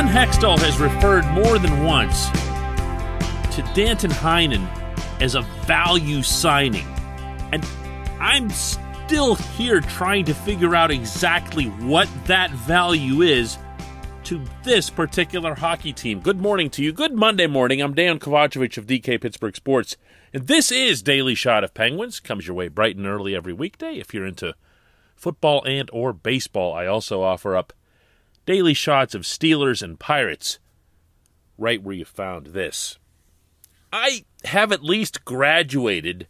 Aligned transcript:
Ron 0.00 0.08
Hextall 0.08 0.58
has 0.60 0.78
referred 0.78 1.26
more 1.26 1.58
than 1.58 1.84
once 1.84 2.30
to 3.54 3.60
Danton 3.74 4.10
Heinen 4.10 4.66
as 5.20 5.34
a 5.34 5.42
value 5.66 6.22
signing. 6.22 6.86
And 7.52 7.62
I'm 8.18 8.48
still 8.48 9.34
here 9.34 9.82
trying 9.82 10.24
to 10.24 10.32
figure 10.32 10.74
out 10.74 10.90
exactly 10.90 11.66
what 11.66 12.08
that 12.24 12.50
value 12.50 13.20
is 13.20 13.58
to 14.24 14.42
this 14.62 14.88
particular 14.88 15.54
hockey 15.54 15.92
team. 15.92 16.20
Good 16.20 16.40
morning 16.40 16.70
to 16.70 16.82
you. 16.82 16.94
Good 16.94 17.12
Monday 17.12 17.46
morning. 17.46 17.82
I'm 17.82 17.92
Dan 17.92 18.18
Kovacevic 18.18 18.78
of 18.78 18.86
DK 18.86 19.20
Pittsburgh 19.20 19.54
Sports. 19.54 19.98
And 20.32 20.46
this 20.46 20.72
is 20.72 21.02
Daily 21.02 21.34
Shot 21.34 21.62
of 21.62 21.74
Penguins. 21.74 22.20
Comes 22.20 22.46
your 22.46 22.56
way 22.56 22.68
bright 22.68 22.96
and 22.96 23.06
early 23.06 23.36
every 23.36 23.52
weekday. 23.52 23.96
If 23.98 24.14
you're 24.14 24.26
into 24.26 24.54
football 25.14 25.62
and 25.66 25.90
or 25.92 26.14
baseball, 26.14 26.72
I 26.72 26.86
also 26.86 27.20
offer 27.20 27.54
up 27.54 27.74
daily 28.50 28.74
shots 28.74 29.14
of 29.14 29.22
Steelers 29.22 29.80
and 29.80 30.00
Pirates 30.00 30.58
right 31.56 31.80
where 31.80 31.94
you 31.94 32.04
found 32.04 32.48
this. 32.48 32.98
I 33.92 34.24
have 34.42 34.72
at 34.72 34.82
least 34.82 35.24
graduated 35.24 36.26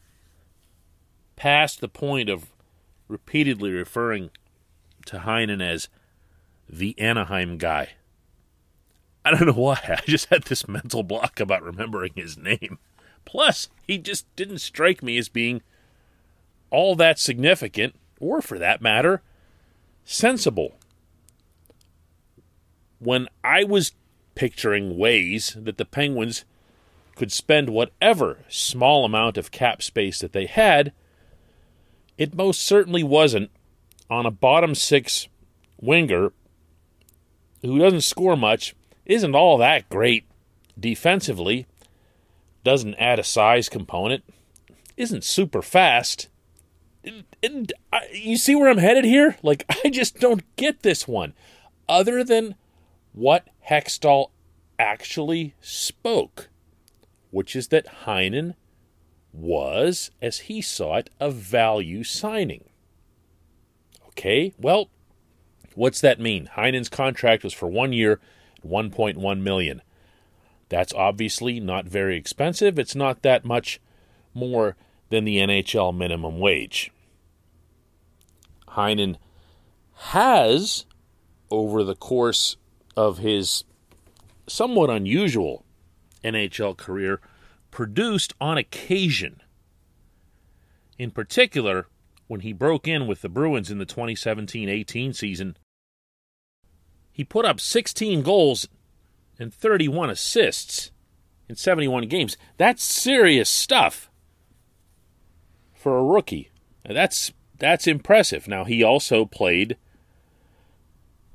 past 1.34 1.80
the 1.80 1.88
point 1.88 2.28
of 2.28 2.52
repeatedly 3.08 3.72
referring 3.72 4.28
to 5.06 5.20
Heinen 5.20 5.62
as 5.62 5.88
the 6.68 6.94
Anaheim 6.98 7.56
guy. 7.56 7.92
I 9.24 9.30
don't 9.30 9.46
know 9.46 9.52
why. 9.54 9.80
I 9.88 10.02
just 10.06 10.28
had 10.28 10.42
this 10.42 10.68
mental 10.68 11.02
block 11.02 11.40
about 11.40 11.62
remembering 11.62 12.12
his 12.16 12.36
name. 12.36 12.78
Plus, 13.24 13.70
he 13.86 13.96
just 13.96 14.26
didn't 14.36 14.58
strike 14.58 15.02
me 15.02 15.16
as 15.16 15.30
being 15.30 15.62
all 16.68 16.94
that 16.96 17.18
significant, 17.18 17.94
or 18.20 18.42
for 18.42 18.58
that 18.58 18.82
matter, 18.82 19.22
sensible. 20.04 20.74
When 23.00 23.28
I 23.42 23.64
was 23.64 23.92
picturing 24.34 24.96
ways 24.96 25.56
that 25.58 25.76
the 25.76 25.84
Penguins 25.84 26.44
could 27.16 27.32
spend 27.32 27.68
whatever 27.68 28.38
small 28.48 29.04
amount 29.04 29.36
of 29.36 29.50
cap 29.50 29.82
space 29.82 30.20
that 30.20 30.32
they 30.32 30.46
had, 30.46 30.92
it 32.16 32.34
most 32.34 32.62
certainly 32.62 33.02
wasn't 33.02 33.50
on 34.08 34.26
a 34.26 34.30
bottom 34.30 34.74
six 34.74 35.28
winger 35.80 36.32
who 37.62 37.78
doesn't 37.78 38.02
score 38.02 38.36
much, 38.36 38.74
isn't 39.06 39.34
all 39.34 39.58
that 39.58 39.88
great 39.88 40.24
defensively, 40.78 41.66
doesn't 42.64 42.94
add 42.94 43.18
a 43.18 43.24
size 43.24 43.68
component, 43.68 44.24
isn't 44.96 45.24
super 45.24 45.62
fast. 45.62 46.28
you 47.02 48.36
see 48.36 48.54
where 48.54 48.70
I'm 48.70 48.78
headed 48.78 49.04
here? 49.04 49.36
Like, 49.42 49.64
I 49.84 49.90
just 49.90 50.18
don't 50.20 50.44
get 50.56 50.82
this 50.82 51.08
one. 51.08 51.34
Other 51.88 52.22
than 52.22 52.54
what 53.12 53.48
Hextall 53.68 54.30
actually 54.78 55.54
spoke 55.60 56.50
which 57.30 57.54
is 57.54 57.68
that 57.68 58.04
Heinen 58.04 58.54
was, 59.32 60.10
as 60.20 60.40
he 60.40 60.60
saw 60.60 60.96
it, 60.96 61.10
a 61.20 61.30
value 61.30 62.02
signing. 62.02 62.64
Okay, 64.08 64.52
well, 64.58 64.90
what's 65.74 66.00
that 66.00 66.20
mean? 66.20 66.50
Heinen's 66.56 66.88
contract 66.88 67.44
was 67.44 67.54
for 67.54 67.68
one 67.68 67.92
year, 67.92 68.20
1.1 68.66 69.40
million. 69.40 69.82
That's 70.68 70.92
obviously 70.92 71.60
not 71.60 71.86
very 71.86 72.16
expensive. 72.16 72.78
It's 72.78 72.94
not 72.94 73.22
that 73.22 73.44
much 73.44 73.80
more 74.34 74.76
than 75.08 75.24
the 75.24 75.38
NHL 75.38 75.96
minimum 75.96 76.38
wage. 76.38 76.92
Heinen 78.68 79.16
has, 79.94 80.86
over 81.50 81.82
the 81.82 81.96
course 81.96 82.56
of 82.96 83.18
his 83.18 83.64
somewhat 84.46 84.90
unusual 84.90 85.64
NHL 86.24 86.76
career 86.76 87.20
produced 87.70 88.34
on 88.40 88.58
occasion. 88.58 89.40
In 90.98 91.10
particular, 91.10 91.86
when 92.26 92.40
he 92.40 92.52
broke 92.52 92.86
in 92.86 93.06
with 93.06 93.22
the 93.22 93.28
Bruins 93.28 93.70
in 93.70 93.78
the 93.78 93.86
2017 93.86 94.68
18 94.68 95.12
season, 95.12 95.56
he 97.12 97.24
put 97.24 97.44
up 97.44 97.60
16 97.60 98.22
goals 98.22 98.68
and 99.38 99.52
31 99.52 100.10
assists 100.10 100.90
in 101.48 101.56
71 101.56 102.06
games. 102.08 102.36
That's 102.56 102.84
serious 102.84 103.48
stuff 103.48 104.10
for 105.74 105.98
a 105.98 106.04
rookie. 106.04 106.50
That's 106.84 107.32
that's 107.58 107.86
impressive. 107.86 108.46
Now 108.46 108.64
he 108.64 108.82
also 108.82 109.24
played 109.24 109.76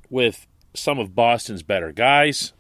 with 0.10 0.48
some 0.76 1.00
of 1.00 1.16
Boston's 1.16 1.64
better 1.64 1.92
guys 1.92 2.54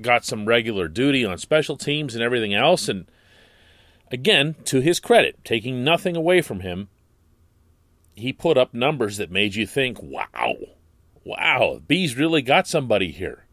got 0.00 0.24
some 0.24 0.46
regular 0.46 0.88
duty 0.88 1.24
on 1.24 1.38
special 1.38 1.76
teams 1.76 2.14
and 2.14 2.22
everything 2.22 2.54
else. 2.54 2.88
And 2.88 3.06
again, 4.10 4.56
to 4.66 4.80
his 4.80 5.00
credit, 5.00 5.38
taking 5.44 5.84
nothing 5.84 6.16
away 6.16 6.40
from 6.40 6.60
him, 6.60 6.88
he 8.14 8.32
put 8.32 8.58
up 8.58 8.74
numbers 8.74 9.16
that 9.16 9.30
made 9.30 9.54
you 9.54 9.66
think, 9.66 10.00
wow, 10.02 10.54
wow, 11.24 11.80
Bees 11.86 12.16
really 12.16 12.42
got 12.42 12.66
somebody 12.66 13.10
here. 13.10 13.44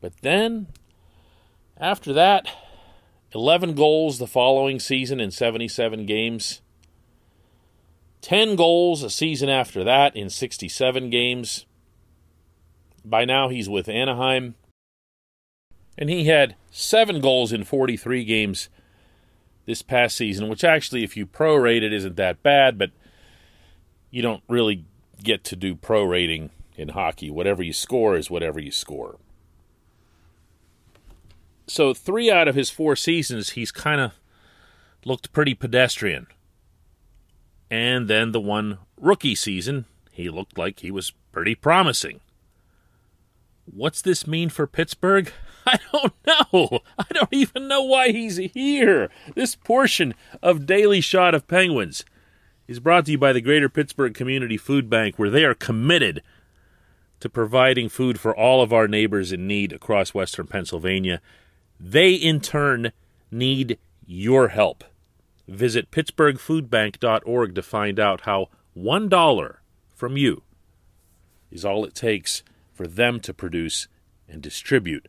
But 0.00 0.12
then, 0.20 0.68
after 1.78 2.12
that, 2.12 2.48
11 3.32 3.74
goals 3.74 4.18
the 4.18 4.26
following 4.26 4.78
season 4.78 5.20
in 5.20 5.30
77 5.30 6.06
games. 6.06 6.60
10 8.26 8.56
goals 8.56 9.04
a 9.04 9.08
season 9.08 9.48
after 9.48 9.84
that 9.84 10.16
in 10.16 10.28
67 10.28 11.10
games. 11.10 11.64
By 13.04 13.24
now, 13.24 13.48
he's 13.50 13.68
with 13.68 13.88
Anaheim 13.88 14.56
and 15.96 16.10
he 16.10 16.24
had 16.24 16.56
seven 16.72 17.20
goals 17.20 17.52
in 17.52 17.62
43 17.62 18.24
games 18.24 18.68
this 19.64 19.80
past 19.80 20.16
season, 20.16 20.48
which 20.48 20.64
actually, 20.64 21.04
if 21.04 21.16
you 21.16 21.24
prorate 21.24 21.82
it, 21.82 21.92
isn't 21.92 22.16
that 22.16 22.42
bad, 22.42 22.76
but 22.76 22.90
you 24.10 24.22
don't 24.22 24.42
really 24.48 24.84
get 25.22 25.44
to 25.44 25.54
do 25.54 25.76
prorating 25.76 26.50
in 26.74 26.88
hockey. 26.88 27.30
Whatever 27.30 27.62
you 27.62 27.72
score 27.72 28.16
is 28.16 28.28
whatever 28.28 28.58
you 28.58 28.72
score. 28.72 29.18
So, 31.68 31.94
three 31.94 32.28
out 32.28 32.48
of 32.48 32.56
his 32.56 32.70
four 32.70 32.96
seasons, 32.96 33.50
he's 33.50 33.70
kind 33.70 34.00
of 34.00 34.14
looked 35.04 35.32
pretty 35.32 35.54
pedestrian. 35.54 36.26
And 37.70 38.08
then 38.08 38.32
the 38.32 38.40
one 38.40 38.78
rookie 39.00 39.34
season, 39.34 39.86
he 40.10 40.30
looked 40.30 40.56
like 40.56 40.80
he 40.80 40.90
was 40.90 41.12
pretty 41.32 41.54
promising. 41.54 42.20
What's 43.64 44.00
this 44.00 44.26
mean 44.26 44.48
for 44.48 44.66
Pittsburgh? 44.66 45.32
I 45.66 45.78
don't 45.92 46.14
know. 46.26 46.80
I 46.96 47.06
don't 47.12 47.32
even 47.32 47.66
know 47.66 47.82
why 47.82 48.12
he's 48.12 48.36
here. 48.36 49.10
This 49.34 49.56
portion 49.56 50.14
of 50.40 50.66
Daily 50.66 51.00
Shot 51.00 51.34
of 51.34 51.48
Penguins 51.48 52.04
is 52.68 52.78
brought 52.78 53.06
to 53.06 53.12
you 53.12 53.18
by 53.18 53.32
the 53.32 53.40
Greater 53.40 53.68
Pittsburgh 53.68 54.14
Community 54.14 54.56
Food 54.56 54.88
Bank, 54.88 55.18
where 55.18 55.30
they 55.30 55.44
are 55.44 55.54
committed 55.54 56.22
to 57.18 57.28
providing 57.28 57.88
food 57.88 58.20
for 58.20 58.36
all 58.36 58.62
of 58.62 58.72
our 58.72 58.86
neighbors 58.86 59.32
in 59.32 59.46
need 59.46 59.72
across 59.72 60.14
western 60.14 60.46
Pennsylvania. 60.46 61.20
They, 61.80 62.12
in 62.14 62.40
turn, 62.40 62.92
need 63.30 63.78
your 64.06 64.48
help. 64.48 64.84
Visit 65.48 65.90
pittsburghfoodbank.org 65.90 67.54
to 67.54 67.62
find 67.62 68.00
out 68.00 68.22
how 68.22 68.48
$1 68.76 69.56
from 69.94 70.16
you 70.16 70.42
is 71.50 71.64
all 71.64 71.84
it 71.84 71.94
takes 71.94 72.42
for 72.72 72.86
them 72.86 73.20
to 73.20 73.32
produce 73.32 73.88
and 74.28 74.42
distribute 74.42 75.08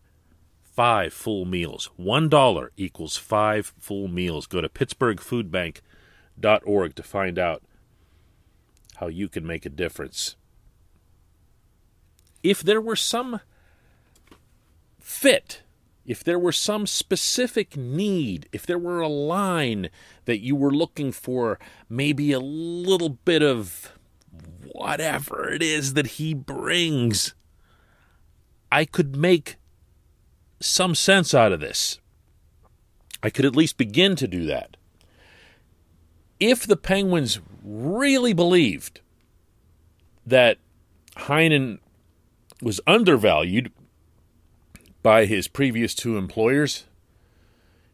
five 0.78 1.12
full 1.12 1.44
meals. 1.44 1.90
One 1.96 2.30
dollar 2.30 2.72
equals 2.78 3.18
five 3.18 3.74
full 3.80 4.08
meals. 4.08 4.46
Go 4.46 4.62
to 4.62 4.70
pittsburghfoodbank.org 4.70 6.95
to 6.95 7.04
find 7.04 7.40
out 7.40 7.63
how 8.98 9.07
you 9.07 9.28
can 9.28 9.48
make 9.48 9.66
a 9.66 9.69
difference. 9.69 10.36
If 12.44 12.62
there 12.62 12.80
were 12.80 12.95
some 12.95 13.40
fit, 15.00 15.63
if 16.07 16.24
there 16.24 16.39
were 16.39 16.54
some 16.54 16.88
specific 16.88 17.75
need, 17.75 18.48
if 18.54 18.65
there 18.65 18.80
were 18.80 19.01
a 19.01 19.09
line 19.09 19.89
that 20.24 20.39
you 20.39 20.56
were 20.56 20.71
looking 20.71 21.12
for, 21.12 21.59
maybe 21.89 22.31
a 22.31 22.39
little 22.39 23.09
bit 23.09 23.44
of 23.44 23.92
whatever 24.71 25.50
it 25.50 25.62
is 25.62 25.95
that 25.95 26.07
he 26.07 26.33
brings, 26.33 27.36
I 28.71 28.86
could 28.86 29.18
make 29.18 29.57
some 30.62 30.95
sense 30.95 31.33
out 31.33 31.51
of 31.51 31.59
this. 31.59 32.00
I 33.21 33.30
could 33.30 33.45
at 33.45 33.56
least 33.56 33.77
begin 33.77 34.15
to 34.15 34.27
do 34.30 34.45
that. 34.45 34.77
If 36.39 36.65
the 36.65 36.77
Penguins 36.77 37.42
really 37.63 38.31
believed 38.31 39.01
that 40.25 40.57
Heinen 41.18 41.80
was 42.62 42.80
undervalued 42.88 43.74
by 45.01 45.25
his 45.25 45.47
previous 45.47 45.94
two 45.94 46.17
employers 46.17 46.85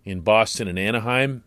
in 0.05 0.21
Boston 0.21 0.67
and 0.67 0.79
Anaheim, 0.79 1.43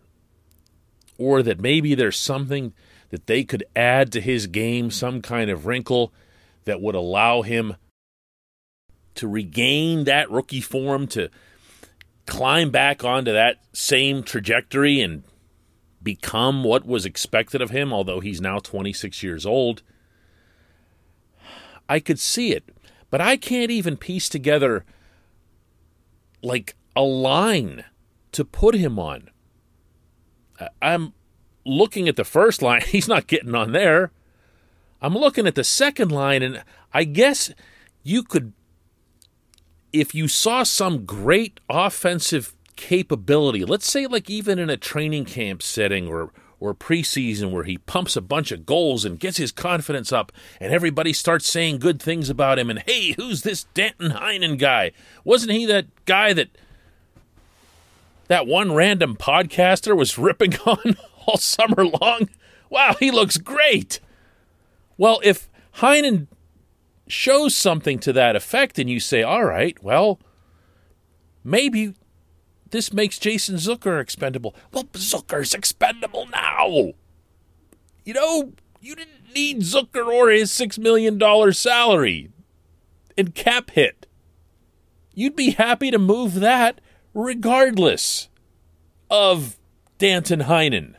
or 1.19 1.43
that 1.43 1.61
maybe 1.61 1.95
there's 1.95 2.19
something 2.19 2.73
that 3.11 3.27
they 3.27 3.45
could 3.45 3.65
add 3.75 4.13
to 4.13 4.21
his 4.21 4.47
game, 4.47 4.91
some 4.91 5.23
kind 5.23 5.51
of 5.51 5.67
wrinkle 5.67 6.13
that 6.65 6.81
would 6.81 6.95
allow 6.95 7.43
him 7.43 7.77
to 9.15 9.29
regain 9.29 10.05
that 10.05 10.31
rookie 10.31 10.61
form, 10.61 11.07
to 11.07 11.31
climb 12.27 12.71
back 12.71 13.05
onto 13.05 13.33
that 13.33 13.59
same 13.73 14.23
trajectory 14.23 15.01
and 15.01 15.23
become 16.03 16.65
what 16.65 16.87
was 16.87 17.07
expected 17.07 17.63
of 17.63 17.71
him, 17.71 17.93
although 17.93 18.21
he's 18.21 18.41
now 18.41 18.59
26 18.59 19.23
years 19.23 19.47
old. 19.47 19.83
I 21.89 22.01
could 22.01 22.19
see 22.19 22.53
it, 22.53 22.65
but 23.11 23.21
I 23.21 23.37
can't 23.37 23.71
even 23.71 23.97
piece 23.97 24.29
together 24.29 24.85
like 26.47 26.77
a 26.95 27.03
line 27.03 27.85
to 28.33 28.45
put 28.45 28.75
him 28.75 28.99
on. 28.99 29.31
I'm 30.81 31.13
looking 31.65 32.09
at 32.09 32.17
the 32.17 32.25
first 32.25 32.63
line, 32.63 32.81
he's 32.87 33.09
not 33.09 33.27
getting 33.27 33.55
on 33.55 33.73
there. 33.73 34.13
I'm 35.03 35.15
looking 35.15 35.47
at 35.47 35.55
the 35.55 35.65
second 35.65 36.11
line, 36.11 36.43
and 36.43 36.65
I 36.95 37.05
guess 37.05 37.53
you 38.03 38.23
could, 38.23 38.53
if 39.93 40.15
you 40.15 40.27
saw 40.27 40.63
some 40.63 41.05
great 41.05 41.61
offensive 41.69 42.55
capability. 42.77 43.65
Let's 43.65 43.91
say, 43.91 44.07
like, 44.07 44.31
even 44.31 44.59
in 44.59 44.71
a 44.71 44.77
training 44.77 45.25
camp 45.25 45.63
setting 45.63 46.07
or 46.07 46.31
or 46.59 46.75
preseason 46.75 47.51
where 47.51 47.65
he 47.65 47.79
pumps 47.79 48.17
a 48.17 48.21
bunch 48.21 48.51
of 48.51 48.65
goals 48.65 49.05
and 49.05 49.21
gets 49.21 49.37
his 49.37 49.53
confidence 49.53 50.13
up 50.13 50.33
and 50.61 50.73
everybody 50.73 51.13
starts 51.13 51.49
saying 51.49 51.79
good 51.79 52.01
things 52.01 52.31
about 52.31 52.59
him 52.59 52.71
and 52.71 52.81
hey 52.81 53.13
who's 53.13 53.43
this 53.43 53.65
Danton 53.75 54.11
Heinen 54.11 54.59
guy? 54.59 54.93
Wasn't 55.25 55.53
he 55.53 55.67
that 55.67 55.87
guy 56.07 56.33
that 56.33 56.49
that 58.29 58.47
one 58.47 58.73
random 58.73 59.17
podcaster 59.17 59.97
was 59.97 60.19
ripping 60.19 60.57
on 60.67 60.97
all 61.27 61.37
summer 61.37 61.85
long? 61.85 62.29
Wow 62.71 62.97
he 62.99 63.11
looks 63.11 63.37
great. 63.37 64.01
Well 64.97 65.21
if 65.23 65.51
Heinen 65.77 66.27
shows 67.07 67.55
something 67.55 67.99
to 68.01 68.13
that 68.15 68.35
effect 68.35 68.79
and 68.79 68.91
you 68.91 68.99
say 68.99 69.23
all 69.23 69.45
right 69.45 69.81
well 69.83 70.19
maybe 71.45 71.95
this 72.71 72.93
makes 72.93 73.19
Jason 73.19 73.57
Zucker 73.57 74.01
expendable. 74.01 74.55
Well, 74.73 74.85
Zucker's 74.85 75.55
expendable 75.55 76.27
now. 76.27 76.93
You 78.05 78.15
know, 78.15 78.53
you 78.81 78.95
didn't 78.95 79.35
need 79.35 79.61
Zucker 79.61 80.07
or 80.07 80.31
his 80.31 80.51
$6 80.51 80.79
million 80.79 81.21
salary 81.53 82.31
and 83.17 83.35
cap 83.35 83.71
hit. 83.71 84.07
You'd 85.15 85.37
be 85.37 85.53
happy 85.53 85.91
to 85.91 85.99
move 85.99 86.35
that 86.35 86.81
regardless 87.15 88.29
of 89.11 89.57
Danton 89.99 90.41
Heinen. 90.43 90.95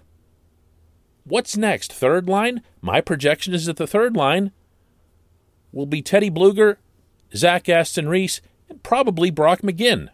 What's 1.24 1.58
next? 1.58 1.94
Third 1.94 2.28
line? 2.28 2.62
My 2.82 3.02
projection 3.02 3.54
is 3.54 3.66
that 3.66 3.78
the 3.78 3.86
third 3.88 4.16
line 4.16 4.52
will 5.72 5.86
be 5.86 6.02
Teddy 6.02 6.32
Bluger, 6.32 6.78
Zach 7.36 7.68
Aston 7.70 8.08
Reese, 8.08 8.42
and 8.70 8.82
probably 8.82 9.30
Brock 9.30 9.62
McGinn. 9.62 10.10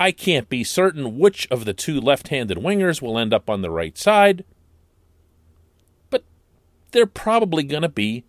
I 0.00 0.12
can't 0.12 0.48
be 0.48 0.62
certain 0.62 1.18
which 1.18 1.48
of 1.50 1.64
the 1.64 1.74
two 1.74 2.00
left 2.00 2.28
handed 2.28 2.58
wingers 2.58 3.02
will 3.02 3.18
end 3.18 3.34
up 3.34 3.50
on 3.50 3.62
the 3.62 3.70
right 3.70 3.98
side, 3.98 4.44
but 6.08 6.24
they're 6.92 7.06
probably 7.06 7.64
going 7.64 7.82
to 7.82 7.88
be 7.88 8.24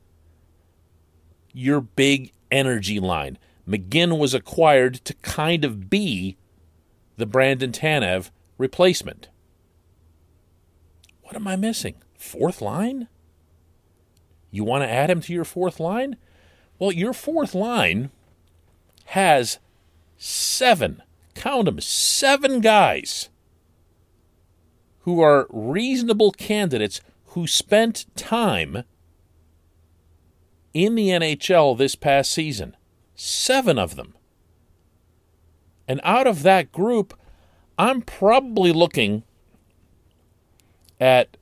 your 1.54 1.82
big 1.82 2.32
energy 2.52 3.00
line. 3.00 3.38
McGinn 3.68 4.18
was 4.18 4.34
acquired 4.34 4.96
to 5.06 5.14
kind 5.16 5.64
of 5.64 5.90
be 5.90 6.38
the 7.18 7.28
Brandon 7.28 7.72
Tanev 7.72 8.32
replacement. 8.58 9.30
What 11.22 11.36
am 11.36 11.48
I 11.48 11.56
missing? 11.56 11.96
Fourth 12.18 12.62
line? 12.62 13.08
You 14.50 14.64
want 14.64 14.84
to 14.84 14.90
add 14.90 15.12
him 15.12 15.22
to 15.22 15.34
your 15.34 15.46
fourth 15.46 15.80
line? 15.80 16.18
Well, 16.80 16.92
your 16.92 17.14
fourth 17.14 17.54
line 17.54 18.10
has 19.06 19.60
seven 20.18 21.04
count 21.40 21.66
them, 21.66 21.80
seven 21.80 22.60
guys 22.60 23.30
who 25.00 25.22
are 25.22 25.48
reasonable 25.50 26.32
candidates 26.32 27.00
who 27.28 27.48
spent 27.48 28.06
time 28.18 28.84
in 30.74 30.96
the 30.96 31.08
NHL 31.08 31.78
this 31.78 31.96
past 31.96 32.32
season. 32.32 32.76
Seven 33.16 33.80
of 33.80 33.96
them. 33.96 34.16
And 35.88 36.02
out 36.04 36.28
of 36.28 36.44
that 36.44 36.74
group, 36.74 37.18
I'm 37.78 38.02
probably 38.02 38.74
looking 38.74 39.24
at 41.00 41.38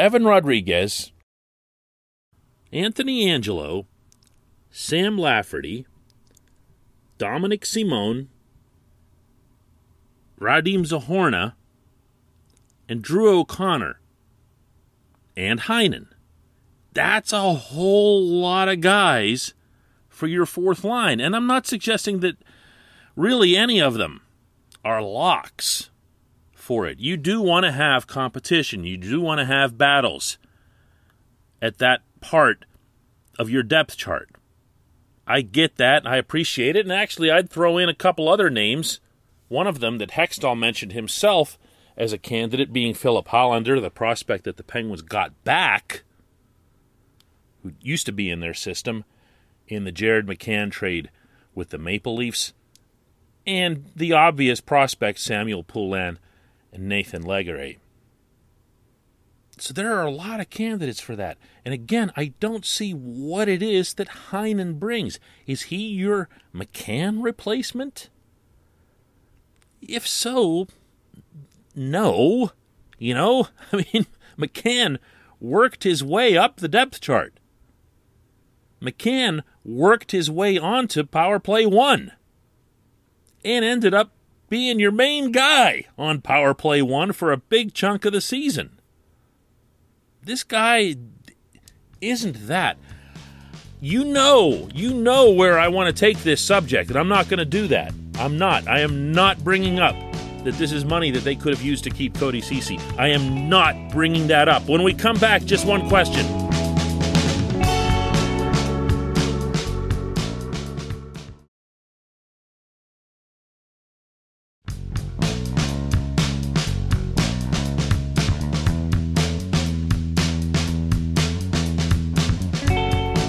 Evan 0.00 0.24
Rodrigues, 0.24 1.12
Anthony 2.72 3.26
Angello, 3.26 3.86
Sam 4.68 5.16
Lafferty, 5.16 5.86
Dominik 7.18 7.64
Simon, 7.64 8.28
Radim 10.38 10.86
Zohorna, 10.86 11.54
and 12.88 13.02
Drew 13.02 13.40
O'Connor, 13.40 14.00
and 15.36 15.60
Heinen. 15.60 16.08
That's 16.92 17.32
a 17.32 17.54
whole 17.54 18.24
lot 18.24 18.68
of 18.68 18.80
guys 18.80 19.54
for 20.08 20.26
your 20.26 20.46
fourth 20.46 20.82
line. 20.82 21.20
And 21.20 21.36
I'm 21.36 21.46
not 21.46 21.66
suggesting 21.66 22.20
that 22.20 22.36
really 23.14 23.56
any 23.56 23.80
of 23.80 23.94
them 23.94 24.22
are 24.84 25.02
locks 25.02 25.90
for 26.52 26.86
it. 26.86 26.98
You 26.98 27.16
do 27.16 27.40
want 27.40 27.64
to 27.64 27.72
have 27.72 28.06
competition, 28.06 28.84
you 28.84 28.96
do 28.96 29.20
want 29.20 29.38
to 29.38 29.44
have 29.44 29.78
battles 29.78 30.38
at 31.62 31.78
that 31.78 32.02
part 32.20 32.64
of 33.38 33.50
your 33.50 33.62
depth 33.62 33.96
chart. 33.96 34.30
I 35.26 35.42
get 35.42 35.76
that, 35.76 36.06
I 36.06 36.16
appreciate 36.16 36.74
it. 36.74 36.86
And 36.86 36.92
actually, 36.92 37.30
I'd 37.30 37.50
throw 37.50 37.78
in 37.78 37.88
a 37.88 37.94
couple 37.94 38.28
other 38.28 38.50
names 38.50 39.00
one 39.48 39.66
of 39.66 39.80
them 39.80 39.98
that 39.98 40.10
Hextall 40.10 40.58
mentioned 40.58 40.92
himself 40.92 41.58
as 41.96 42.12
a 42.12 42.18
candidate 42.18 42.72
being 42.72 42.94
Filip 42.94 43.28
Hallander, 43.28 43.80
the 43.80 43.90
prospect 43.90 44.44
that 44.44 44.56
the 44.56 44.62
Penguins 44.62 45.02
got 45.02 45.42
back, 45.44 46.04
who 47.62 47.72
used 47.80 48.06
to 48.06 48.12
be 48.12 48.30
in 48.30 48.40
their 48.40 48.54
system 48.54 49.04
in 49.66 49.84
the 49.84 49.92
Jared 49.92 50.26
McCann 50.26 50.70
trade 50.70 51.10
with 51.54 51.70
the 51.70 51.78
Maple 51.78 52.14
Leafs, 52.14 52.52
and 53.46 53.90
the 53.96 54.12
obvious 54.12 54.60
prospect 54.60 55.18
Samuel 55.18 55.64
Poulin 55.64 56.18
and 56.72 56.88
Nathan 56.88 57.24
Legare. 57.24 57.78
So 59.58 59.74
there 59.74 59.94
are 59.96 60.06
a 60.06 60.10
lot 60.10 60.38
of 60.38 60.50
candidates 60.50 61.00
for 61.00 61.16
that. 61.16 61.36
And 61.64 61.74
again, 61.74 62.12
I 62.16 62.34
don't 62.38 62.64
see 62.64 62.92
what 62.92 63.48
it 63.48 63.62
is 63.62 63.94
that 63.94 64.08
Heinen 64.30 64.78
brings. 64.78 65.18
Is 65.46 65.62
he 65.62 65.88
your 65.88 66.28
McCann 66.54 67.24
replacement? 67.24 68.08
If 69.80 70.06
so, 70.06 70.66
no. 71.74 72.52
You 72.98 73.14
know, 73.14 73.48
I 73.72 73.84
mean, 73.92 74.06
McCann 74.38 74.98
worked 75.40 75.84
his 75.84 76.02
way 76.02 76.36
up 76.36 76.56
the 76.56 76.68
depth 76.68 77.00
chart. 77.00 77.34
McCann 78.80 79.42
worked 79.64 80.12
his 80.12 80.30
way 80.30 80.56
onto 80.56 81.04
power 81.04 81.38
play 81.38 81.66
one 81.66 82.12
and 83.44 83.64
ended 83.64 83.94
up 83.94 84.12
being 84.48 84.78
your 84.80 84.92
main 84.92 85.32
guy 85.32 85.84
on 85.98 86.20
power 86.20 86.54
play 86.54 86.80
one 86.80 87.12
for 87.12 87.32
a 87.32 87.36
big 87.36 87.74
chunk 87.74 88.04
of 88.04 88.12
the 88.12 88.20
season. 88.20 88.78
This 90.22 90.42
guy 90.42 90.96
isn't 92.00 92.46
that. 92.46 92.78
You 93.80 94.04
know, 94.04 94.68
you 94.74 94.92
know 94.92 95.30
where 95.30 95.58
I 95.58 95.68
want 95.68 95.94
to 95.94 95.98
take 95.98 96.18
this 96.18 96.40
subject, 96.40 96.90
and 96.90 96.98
I'm 96.98 97.08
not 97.08 97.28
going 97.28 97.38
to 97.38 97.44
do 97.44 97.68
that. 97.68 97.92
I'm 98.18 98.36
not. 98.36 98.66
I 98.66 98.80
am 98.80 99.12
not 99.12 99.42
bringing 99.44 99.78
up 99.78 99.94
that 100.42 100.54
this 100.54 100.72
is 100.72 100.84
money 100.84 101.12
that 101.12 101.20
they 101.20 101.36
could 101.36 101.54
have 101.54 101.62
used 101.62 101.84
to 101.84 101.90
keep 101.90 102.14
Cody 102.14 102.40
Ceci. 102.40 102.78
I 102.98 103.08
am 103.08 103.48
not 103.48 103.92
bringing 103.92 104.26
that 104.26 104.48
up. 104.48 104.68
When 104.68 104.82
we 104.82 104.92
come 104.92 105.16
back, 105.18 105.44
just 105.44 105.66
one 105.66 105.88
question. 105.88 106.26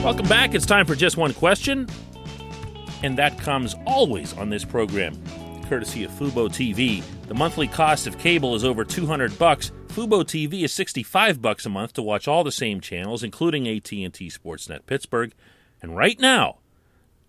Welcome 0.03 0.27
back. 0.27 0.55
It's 0.55 0.65
time 0.65 0.88
for 0.88 0.96
just 0.96 1.15
one 1.15 1.34
question 1.36 1.88
and 3.03 3.17
that 3.17 3.37
comes 3.39 3.75
always 3.85 4.33
on 4.37 4.49
this 4.49 4.65
program, 4.65 5.15
courtesy 5.67 6.03
of 6.03 6.11
Fubo 6.11 6.49
TV. 6.49 7.03
The 7.27 7.33
monthly 7.33 7.67
cost 7.67 8.07
of 8.07 8.17
cable 8.17 8.55
is 8.55 8.65
over 8.65 8.83
200 8.83 9.37
bucks. 9.37 9.71
Fubo 9.87 10.23
TV 10.23 10.63
is 10.63 10.73
65 10.73 11.41
bucks 11.41 11.65
a 11.65 11.69
month 11.69 11.93
to 11.93 12.01
watch 12.01 12.27
all 12.27 12.43
the 12.43 12.51
same 12.51 12.81
channels, 12.81 13.23
including 13.23 13.67
AT&T 13.67 14.09
Sportsnet 14.09 14.85
Pittsburgh. 14.85 15.33
And 15.81 15.95
right 15.95 16.19
now, 16.19 16.59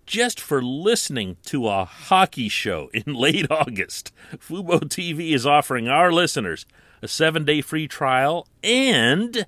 just 0.06 0.40
for 0.40 0.60
listening 0.62 1.36
to 1.46 1.68
a 1.68 1.84
hockey 1.84 2.48
show 2.48 2.90
in 2.92 3.14
late 3.14 3.50
August, 3.50 4.12
Fubo 4.36 4.80
TV 4.80 5.32
is 5.32 5.46
offering 5.46 5.88
our 5.88 6.12
listeners 6.12 6.66
a 7.02 7.06
7-day 7.06 7.60
free 7.62 7.88
trial 7.88 8.46
and 8.62 9.46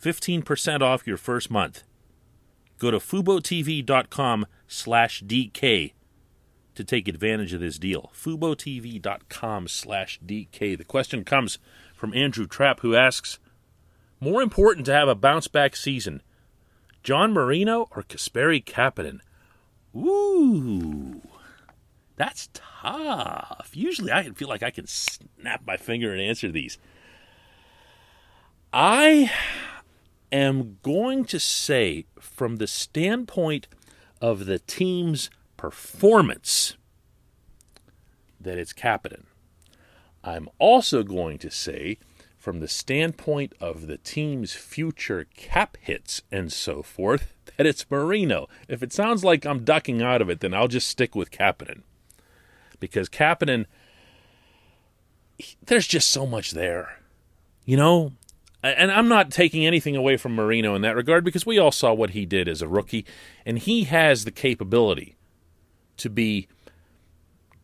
15% 0.00 0.80
off 0.82 1.06
your 1.06 1.16
first 1.16 1.50
month. 1.50 1.82
Go 2.78 2.90
to 2.90 2.98
FuboTV.com 2.98 4.46
slash 4.66 5.22
DK 5.22 5.92
to 6.74 6.84
take 6.84 7.08
advantage 7.08 7.52
of 7.52 7.60
this 7.60 7.78
deal. 7.78 8.10
FuboTV.com 8.14 9.68
slash 9.68 10.20
DK. 10.24 10.76
The 10.76 10.84
question 10.84 11.24
comes 11.24 11.58
from 11.94 12.14
Andrew 12.14 12.46
Trapp, 12.46 12.80
who 12.80 12.94
asks 12.94 13.38
More 14.20 14.42
important 14.42 14.86
to 14.86 14.92
have 14.92 15.08
a 15.08 15.14
bounce 15.14 15.48
back 15.48 15.76
season, 15.76 16.22
John 17.02 17.32
Marino 17.32 17.88
or 17.92 18.02
Kasperi 18.02 18.64
Kapanen? 18.64 19.20
Ooh, 19.96 21.22
that's 22.16 22.48
tough. 22.52 23.70
Usually 23.74 24.12
I 24.12 24.30
feel 24.30 24.48
like 24.48 24.62
I 24.62 24.70
can 24.70 24.86
snap 24.86 25.62
my 25.66 25.76
finger 25.76 26.12
and 26.12 26.20
answer 26.20 26.50
these. 26.50 26.78
I 28.72 29.30
am 30.32 30.78
going 30.82 31.24
to 31.26 31.38
say, 31.38 32.06
from 32.18 32.56
the 32.56 32.66
standpoint 32.66 33.68
of 34.20 34.46
the 34.46 34.58
team's 34.58 35.30
performance, 35.56 36.76
that 38.40 38.58
it's 38.58 38.72
Kapanen. 38.72 39.24
I'm 40.22 40.48
also 40.58 41.02
going 41.02 41.38
to 41.38 41.50
say, 41.50 41.98
from 42.38 42.60
the 42.60 42.68
standpoint 42.68 43.54
of 43.60 43.86
the 43.86 43.98
team's 43.98 44.52
future 44.52 45.26
cap 45.34 45.76
hits 45.80 46.22
and 46.30 46.52
so 46.52 46.82
forth, 46.82 47.32
that 47.56 47.66
it's 47.66 47.90
Marino. 47.90 48.48
If 48.68 48.82
it 48.82 48.92
sounds 48.92 49.24
like 49.24 49.44
I'm 49.44 49.64
ducking 49.64 50.02
out 50.02 50.20
of 50.20 50.28
it, 50.28 50.40
then 50.40 50.54
I'll 50.54 50.68
just 50.68 50.88
stick 50.88 51.14
with 51.14 51.30
Kapanen. 51.30 51.82
Because 52.80 53.08
Kapanen, 53.08 53.66
there's 55.64 55.86
just 55.86 56.10
so 56.10 56.26
much 56.26 56.50
there. 56.50 57.00
You 57.64 57.76
know, 57.76 58.12
and 58.64 58.90
I'm 58.90 59.08
not 59.08 59.30
taking 59.30 59.66
anything 59.66 59.94
away 59.94 60.16
from 60.16 60.34
Marino 60.34 60.74
in 60.74 60.82
that 60.82 60.96
regard 60.96 61.24
because 61.24 61.44
we 61.44 61.58
all 61.58 61.72
saw 61.72 61.92
what 61.92 62.10
he 62.10 62.24
did 62.24 62.48
as 62.48 62.62
a 62.62 62.68
rookie, 62.68 63.04
and 63.44 63.58
he 63.58 63.84
has 63.84 64.24
the 64.24 64.30
capability 64.30 65.16
to 65.98 66.08
be 66.08 66.48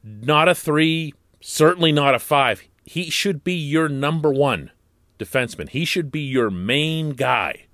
not 0.04 0.48
a 0.48 0.54
three, 0.54 1.14
certainly 1.40 1.92
not 1.92 2.14
a 2.14 2.18
five. 2.18 2.62
He 2.84 3.10
should 3.10 3.42
be 3.42 3.54
your 3.54 3.88
number 3.88 4.30
one 4.30 4.70
defenseman. 5.18 5.68
He 5.68 5.84
should 5.84 6.10
be 6.10 6.20
your 6.20 6.50
main 6.50 7.10
guy 7.10 7.66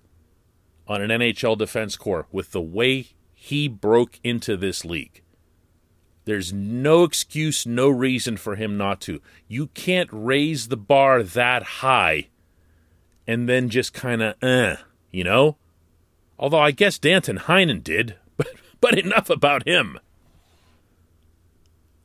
on 0.87 1.03
an 1.03 1.11
NHL 1.11 1.59
defense 1.59 1.97
corps 1.97 2.27
with 2.31 2.53
the 2.53 2.61
way 2.61 3.09
he 3.35 3.69
broke 3.69 4.21
into 4.23 4.57
this 4.57 4.85
league. 4.85 5.23
There's 6.25 6.53
no 6.53 7.05
excuse, 7.05 7.67
no 7.67 7.89
reason 7.89 8.37
for 8.37 8.57
him 8.57 8.77
not 8.77 9.01
to. 9.03 9.21
You 9.47 9.69
can't 9.69 10.11
raise 10.13 10.69
the 10.69 10.77
bar 10.77 11.23
that 11.23 11.63
high 11.63 12.29
and 13.27 13.49
then 13.49 13.69
just 13.69 13.93
kind 13.93 14.23
of, 14.23 14.35
uh, 14.43 14.77
you 15.11 15.25
know? 15.25 15.57
Although 16.39 16.61
I 16.61 16.71
guess 16.71 16.99
Danton 16.99 17.39
Heinen 17.39 17.83
did, 17.83 18.17
but, 18.37 18.49
but 18.81 18.99
enough 18.99 19.31
about 19.31 19.67
him. 19.67 19.99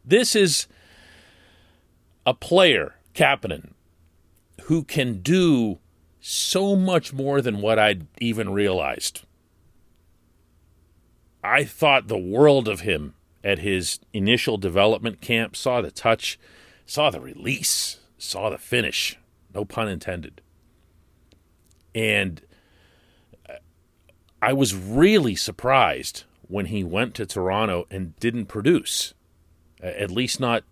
This 0.03 0.35
is 0.35 0.67
a 2.25 2.33
player, 2.33 2.95
Kapanen, 3.13 3.71
who 4.63 4.83
can 4.83 5.21
do 5.21 5.79
so 6.19 6.75
much 6.75 7.13
more 7.13 7.41
than 7.41 7.61
what 7.61 7.79
I'd 7.79 8.07
even 8.19 8.51
realized. 8.51 9.21
I 11.43 11.63
thought 11.63 12.07
the 12.07 12.17
world 12.17 12.67
of 12.67 12.81
him 12.81 13.15
at 13.43 13.59
his 13.59 13.99
initial 14.13 14.57
development 14.57 15.21
camp, 15.21 15.55
saw 15.55 15.81
the 15.81 15.91
touch, 15.91 16.39
saw 16.85 17.09
the 17.09 17.19
release, 17.19 17.99
saw 18.17 18.49
the 18.49 18.57
finish, 18.57 19.17
no 19.53 19.65
pun 19.65 19.87
intended. 19.87 20.41
And 21.93 22.41
I 24.41 24.53
was 24.53 24.75
really 24.75 25.35
surprised 25.35 26.23
when 26.47 26.67
he 26.67 26.83
went 26.83 27.15
to 27.15 27.25
Toronto 27.25 27.85
and 27.89 28.15
didn't 28.19 28.47
produce, 28.47 29.13
at 29.81 30.11
least 30.11 30.39
not 30.39 30.63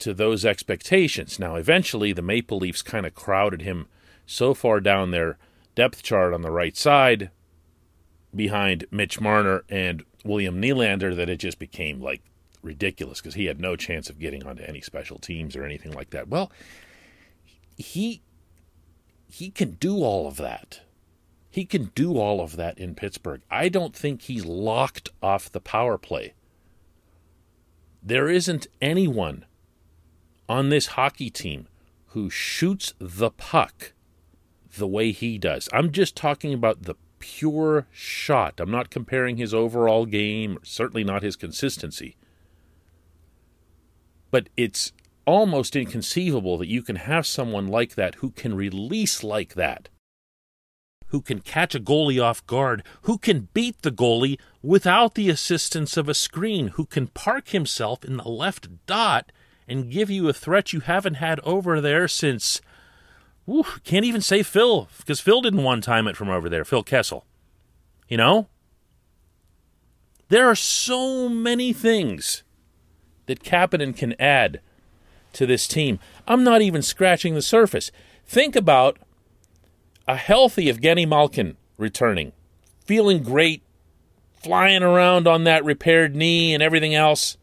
to 0.00 0.12
those 0.12 0.44
expectations. 0.44 1.38
Now, 1.38 1.54
eventually, 1.56 2.12
the 2.12 2.22
Maple 2.22 2.58
Leafs 2.58 2.82
kind 2.82 3.06
of 3.06 3.14
crowded 3.14 3.62
him 3.62 3.86
so 4.26 4.54
far 4.54 4.80
down 4.80 5.10
their 5.10 5.38
depth 5.74 6.02
chart 6.02 6.34
on 6.34 6.42
the 6.42 6.50
right 6.50 6.76
side 6.76 7.30
behind 8.34 8.86
Mitch 8.90 9.20
Marner 9.20 9.64
and 9.68 10.04
William 10.24 10.60
Nylander 10.60 11.14
that 11.14 11.28
it 11.28 11.36
just 11.36 11.58
became 11.58 12.00
like 12.00 12.22
ridiculous 12.62 13.20
because 13.20 13.34
he 13.34 13.46
had 13.46 13.60
no 13.60 13.76
chance 13.76 14.08
of 14.08 14.18
getting 14.18 14.44
onto 14.46 14.62
any 14.62 14.80
special 14.80 15.18
teams 15.18 15.54
or 15.54 15.64
anything 15.64 15.92
like 15.92 16.10
that. 16.10 16.28
Well, 16.28 16.50
he 17.76 18.22
he 19.32 19.50
can 19.50 19.72
do 19.72 20.02
all 20.02 20.28
of 20.28 20.36
that. 20.36 20.82
He 21.48 21.64
can 21.64 21.90
do 21.94 22.18
all 22.18 22.42
of 22.42 22.56
that 22.56 22.76
in 22.78 22.94
Pittsburgh. 22.94 23.40
I 23.50 23.70
don't 23.70 23.96
think 23.96 24.22
he's 24.22 24.44
locked 24.44 25.08
off 25.22 25.50
the 25.50 25.60
power 25.60 25.96
play. 25.96 26.34
There 28.02 28.28
isn't 28.28 28.66
anyone 28.82 29.46
on 30.50 30.68
this 30.68 30.88
hockey 30.98 31.30
team 31.30 31.66
who 32.08 32.28
shoots 32.28 32.92
the 32.98 33.30
puck 33.30 33.92
the 34.76 34.86
way 34.86 35.12
he 35.12 35.38
does. 35.38 35.66
I'm 35.72 35.92
just 35.92 36.14
talking 36.14 36.52
about 36.52 36.82
the 36.82 36.96
pure 37.18 37.86
shot. 37.90 38.60
I'm 38.60 38.70
not 38.70 38.90
comparing 38.90 39.38
his 39.38 39.54
overall 39.54 40.04
game, 40.04 40.58
certainly 40.62 41.04
not 41.04 41.22
his 41.22 41.36
consistency. 41.36 42.16
But 44.30 44.50
it's 44.58 44.92
almost 45.24 45.76
inconceivable 45.76 46.58
that 46.58 46.68
you 46.68 46.82
can 46.82 46.96
have 46.96 47.26
someone 47.26 47.68
like 47.68 47.94
that 47.94 48.16
who 48.16 48.30
can 48.30 48.54
release 48.54 49.22
like 49.22 49.54
that, 49.54 49.88
who 51.08 51.20
can 51.20 51.40
catch 51.40 51.74
a 51.74 51.80
goalie 51.80 52.22
off 52.22 52.46
guard, 52.46 52.82
who 53.02 53.18
can 53.18 53.48
beat 53.52 53.82
the 53.82 53.92
goalie 53.92 54.38
without 54.62 55.14
the 55.14 55.28
assistance 55.28 55.96
of 55.96 56.08
a 56.08 56.14
screen, 56.14 56.68
who 56.68 56.86
can 56.86 57.06
park 57.08 57.48
himself 57.48 58.04
in 58.04 58.16
the 58.16 58.28
left 58.28 58.68
dot 58.86 59.30
and 59.68 59.90
give 59.90 60.10
you 60.10 60.28
a 60.28 60.32
threat 60.32 60.72
you 60.72 60.80
haven't 60.80 61.14
had 61.14 61.38
over 61.40 61.80
there 61.80 62.08
since. 62.08 62.60
Whew, 63.44 63.64
can't 63.84 64.04
even 64.04 64.20
say 64.20 64.42
Phil, 64.42 64.88
because 64.98 65.20
Phil 65.20 65.40
didn't 65.40 65.64
one 65.64 65.80
time 65.80 66.06
it 66.06 66.16
from 66.16 66.30
over 66.30 66.48
there, 66.48 66.64
Phil 66.64 66.82
Kessel. 66.82 67.26
You 68.08 68.16
know? 68.16 68.48
There 70.28 70.48
are 70.48 70.56
so 70.56 71.28
many 71.28 71.72
things 71.72 72.42
that 73.26 73.42
Kapanen 73.42 73.96
can 73.96 74.18
add 74.20 74.60
to 75.32 75.46
this 75.46 75.66
team. 75.68 75.98
I'm 76.26 76.44
not 76.44 76.62
even 76.62 76.82
scratching 76.82 77.34
the 77.34 77.42
surface. 77.42 77.90
Think 78.26 78.56
about 78.56 78.98
a 80.06 80.16
healthy 80.16 80.66
Evgeny 80.66 81.06
Malkin 81.06 81.56
returning, 81.76 82.32
feeling 82.84 83.22
great, 83.22 83.62
flying 84.34 84.82
around 84.82 85.26
on 85.26 85.44
that 85.44 85.64
repaired 85.64 86.16
knee 86.16 86.52
and 86.52 86.62
everything 86.62 86.94
else, 86.94 87.36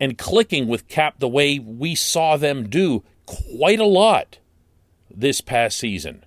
and 0.00 0.18
clicking 0.18 0.66
with 0.66 0.88
Cap 0.88 1.18
the 1.18 1.28
way 1.28 1.58
we 1.58 1.94
saw 1.94 2.36
them 2.36 2.68
do 2.68 3.04
quite 3.26 3.80
a 3.80 3.84
lot 3.84 4.38
this 5.10 5.40
past 5.40 5.78
season. 5.78 6.24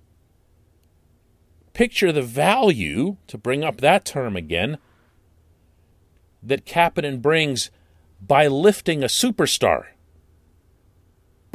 Picture 1.74 2.12
the 2.12 2.22
value, 2.22 3.18
to 3.28 3.38
bring 3.38 3.64
up 3.64 3.78
that 3.78 4.06
term 4.06 4.38
again, 4.38 4.78
that 6.42 6.66
Kapanen 6.66 7.22
brings 7.22 7.70
by 8.22 8.48
lifting 8.48 9.04
a 9.04 9.08
superstar 9.08 9.88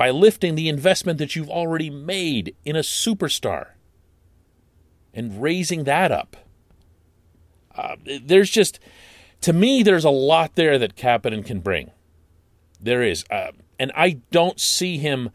by 0.00 0.08
lifting 0.08 0.54
the 0.54 0.70
investment 0.70 1.18
that 1.18 1.36
you've 1.36 1.50
already 1.50 1.90
made 1.90 2.56
in 2.64 2.74
a 2.74 2.78
superstar 2.78 3.72
and 5.12 5.42
raising 5.42 5.84
that 5.84 6.10
up. 6.10 6.38
Uh, 7.76 7.96
there's 8.22 8.48
just, 8.48 8.80
to 9.42 9.52
me, 9.52 9.82
there's 9.82 10.06
a 10.06 10.08
lot 10.08 10.54
there 10.54 10.78
that 10.78 10.96
Kapanen 10.96 11.44
can 11.44 11.60
bring. 11.60 11.90
There 12.80 13.02
is. 13.02 13.26
Uh, 13.30 13.52
and 13.78 13.92
I 13.94 14.22
don't 14.30 14.58
see 14.58 14.96
him 14.96 15.28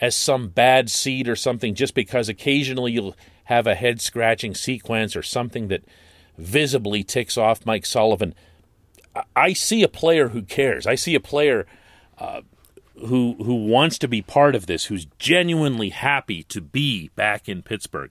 as 0.00 0.16
some 0.16 0.48
bad 0.48 0.90
seed 0.90 1.28
or 1.28 1.36
something 1.36 1.76
just 1.76 1.94
because 1.94 2.28
occasionally 2.28 2.90
you'll 2.90 3.14
have 3.44 3.68
a 3.68 3.76
head 3.76 4.00
scratching 4.00 4.52
sequence 4.52 5.14
or 5.14 5.22
something 5.22 5.68
that 5.68 5.84
visibly 6.36 7.04
ticks 7.04 7.38
off 7.38 7.64
Mike 7.64 7.86
Sullivan. 7.86 8.34
I 9.36 9.52
see 9.52 9.84
a 9.84 9.88
player 9.88 10.30
who 10.30 10.42
cares. 10.42 10.88
I 10.88 10.96
see 10.96 11.14
a 11.14 11.20
player 11.20 11.66
uh, 12.18 12.40
who 13.06 13.36
who 13.42 13.66
wants 13.66 13.98
to 13.98 14.08
be 14.08 14.22
part 14.22 14.54
of 14.54 14.66
this, 14.66 14.86
who's 14.86 15.06
genuinely 15.18 15.90
happy 15.90 16.42
to 16.44 16.60
be 16.60 17.10
back 17.14 17.48
in 17.48 17.62
Pittsburgh. 17.62 18.10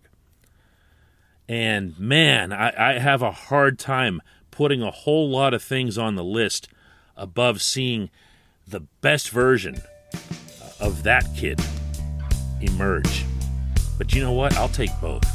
And 1.49 1.97
man, 1.97 2.51
I, 2.51 2.95
I 2.95 2.99
have 2.99 3.21
a 3.21 3.31
hard 3.31 3.79
time 3.79 4.21
putting 4.51 4.81
a 4.81 4.91
whole 4.91 5.29
lot 5.29 5.53
of 5.53 5.63
things 5.63 5.97
on 5.97 6.15
the 6.15 6.23
list 6.23 6.67
above 7.15 7.61
seeing 7.61 8.09
the 8.67 8.81
best 9.01 9.29
version 9.29 9.81
of 10.79 11.03
that 11.03 11.25
kid 11.35 11.59
emerge. 12.61 13.25
But 13.97 14.13
you 14.13 14.21
know 14.21 14.33
what? 14.33 14.55
I'll 14.57 14.69
take 14.69 14.91
both. 15.01 15.25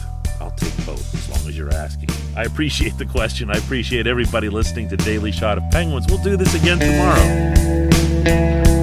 I'll 0.41 0.53
take 0.53 0.77
both 0.85 1.15
as 1.15 1.29
long 1.29 1.49
as 1.49 1.57
you're 1.57 1.73
asking. 1.73 2.11
I 2.37 2.45
appreciate 2.45 2.99
the 2.99 3.07
question. 3.07 3.51
I 3.51 3.55
appreciate 3.55 4.07
everybody 4.07 4.49
listening 4.49 4.89
to 4.91 4.97
Daily 4.97 5.33
Shot 5.33 5.59
of 5.59 5.65
Penguins. 5.71 6.07
We'll 6.09 6.23
do 6.23 6.37
this 6.37 6.55
again 6.55 6.79
tomorrow. 6.79 8.82